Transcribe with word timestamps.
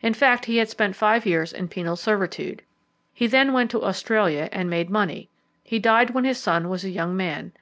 In 0.00 0.14
fact, 0.14 0.46
he 0.46 0.56
had 0.56 0.70
spent 0.70 0.96
five 0.96 1.26
years 1.26 1.52
in 1.52 1.68
penal 1.68 1.94
servitude. 1.94 2.62
He 3.12 3.26
then 3.26 3.52
went 3.52 3.70
to 3.72 3.84
Australia 3.84 4.48
and 4.50 4.70
made 4.70 4.88
money. 4.88 5.28
He 5.62 5.78
died 5.78 6.08
when 6.14 6.24
his 6.24 6.38
son 6.38 6.70
was 6.70 6.84
a 6.84 6.88
young 6.90 7.14
man. 7.14 7.52